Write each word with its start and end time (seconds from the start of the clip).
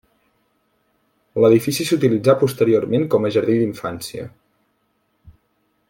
L'edifici 1.43 1.85
s'utilitzà 1.89 2.35
posteriorment 2.45 3.05
com 3.15 3.29
a 3.29 3.31
jardí 3.37 3.59
d'infància. 3.61 4.27